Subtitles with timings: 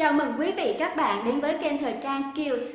[0.00, 2.72] Chào mừng quý vị các bạn đến với kênh thời trang Cute.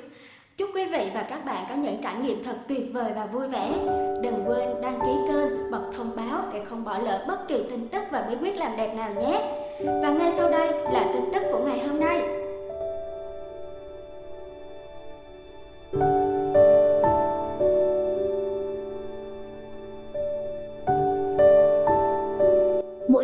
[0.57, 3.47] Chúc quý vị và các bạn có những trải nghiệm thật tuyệt vời và vui
[3.47, 3.69] vẻ.
[4.21, 7.87] Đừng quên đăng ký kênh, bật thông báo để không bỏ lỡ bất kỳ tin
[7.87, 9.41] tức và bí quyết làm đẹp nào nhé.
[10.01, 12.44] Và ngay sau đây là tin tức của ngày hôm nay.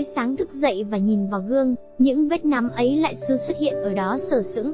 [0.02, 3.57] Mỗi sáng thức dậy và nhìn vào gương, những vết nám ấy lại sư xuất
[3.57, 4.71] hiện ở đó sờ sững.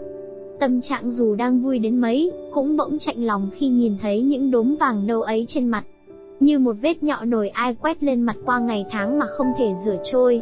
[0.59, 4.51] Tâm trạng dù đang vui đến mấy, cũng bỗng chạnh lòng khi nhìn thấy những
[4.51, 5.83] đốm vàng nâu ấy trên mặt.
[6.39, 9.73] Như một vết nhọ nổi ai quét lên mặt qua ngày tháng mà không thể
[9.85, 10.41] rửa trôi.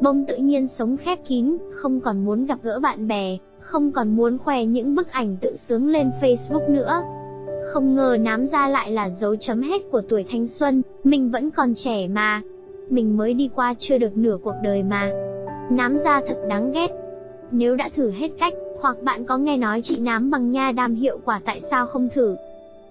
[0.00, 4.16] Bông tự nhiên sống khép kín, không còn muốn gặp gỡ bạn bè, không còn
[4.16, 7.02] muốn khoe những bức ảnh tự sướng lên Facebook nữa.
[7.72, 11.50] Không ngờ nám ra lại là dấu chấm hết của tuổi thanh xuân, mình vẫn
[11.50, 12.42] còn trẻ mà,
[12.90, 15.12] mình mới đi qua chưa được nửa cuộc đời mà.
[15.70, 16.88] Nám da thật đáng ghét.
[17.50, 20.94] Nếu đã thử hết cách, hoặc bạn có nghe nói trị nám bằng nha đam
[20.94, 22.36] hiệu quả tại sao không thử?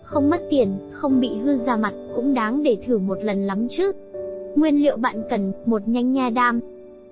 [0.04, 3.68] Không mất tiền, không bị hư da mặt, cũng đáng để thử một lần lắm
[3.68, 3.92] chứ.
[4.56, 6.60] Nguyên liệu bạn cần, một nhanh nha đam.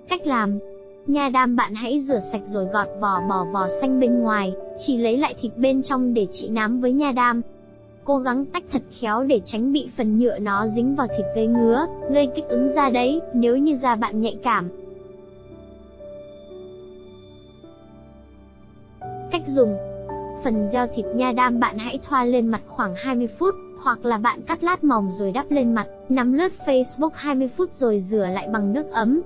[0.08, 0.58] Cách làm,
[1.06, 4.96] Nha đam bạn hãy rửa sạch rồi gọt vỏ bỏ vỏ xanh bên ngoài, chỉ
[4.96, 7.42] lấy lại thịt bên trong để trị nám với nha đam.
[8.06, 11.46] Cố gắng tách thật khéo để tránh bị phần nhựa nó dính vào thịt gây
[11.46, 14.68] ngứa, gây kích ứng da đấy, nếu như da bạn nhạy cảm.
[19.30, 19.76] Cách dùng
[20.44, 24.18] Phần gieo thịt nha đam bạn hãy thoa lên mặt khoảng 20 phút, hoặc là
[24.18, 28.26] bạn cắt lát mỏng rồi đắp lên mặt, nắm lướt Facebook 20 phút rồi rửa
[28.26, 29.20] lại bằng nước ấm.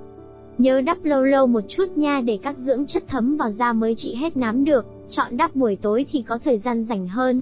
[0.59, 3.95] Nhớ đắp lâu lâu một chút nha để các dưỡng chất thấm vào da mới
[3.95, 7.41] trị hết nám được, chọn đắp buổi tối thì có thời gian rảnh hơn.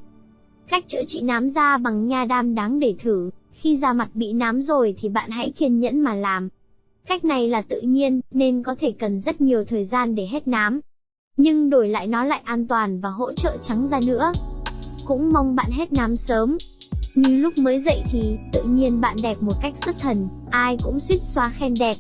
[0.71, 4.33] Cách chữa trị nám da bằng nha đam đáng để thử, khi da mặt bị
[4.33, 6.49] nám rồi thì bạn hãy kiên nhẫn mà làm.
[7.07, 10.49] Cách này là tự nhiên, nên có thể cần rất nhiều thời gian để hết
[10.49, 10.81] nám.
[11.37, 14.33] Nhưng đổi lại nó lại an toàn và hỗ trợ trắng da nữa.
[15.05, 16.59] Cũng mong bạn hết nám sớm.
[17.15, 21.01] Như lúc mới dậy thì, tự nhiên bạn đẹp một cách xuất thần, ai cũng
[21.01, 21.97] suýt xoa khen đẹp.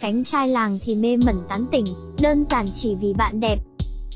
[0.00, 1.84] Cánh trai làng thì mê mẩn tán tỉnh,
[2.22, 3.58] đơn giản chỉ vì bạn đẹp,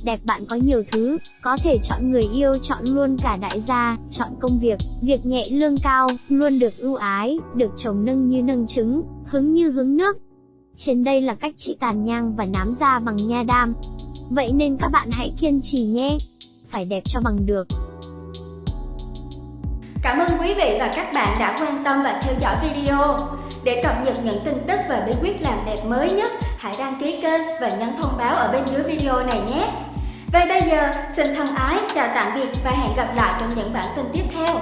[0.04, 3.96] đẹp bạn có nhiều thứ, có thể chọn người yêu, chọn luôn cả đại gia,
[4.10, 8.42] chọn công việc, việc nhẹ lương cao, luôn được ưu ái, được chồng nâng như
[8.42, 10.16] nâng trứng, hứng như hứng nước.
[10.76, 13.74] Trên đây là cách trị tàn nhang và nám da bằng nha đam.
[14.30, 16.18] Vậy nên các bạn hãy kiên trì nhé,
[16.70, 17.68] phải đẹp cho bằng được.
[20.02, 23.18] Cảm ơn quý vị và các bạn đã quan tâm và theo dõi video.
[23.64, 27.00] Để cập nhật những tin tức và bí quyết làm đẹp mới nhất, hãy đăng
[27.00, 29.68] ký kênh và nhấn thông báo ở bên dưới video này nhé.
[30.34, 33.72] Vậy bây giờ, xin thân ái, chào tạm biệt và hẹn gặp lại trong những
[33.72, 34.60] bản tin tiếp theo.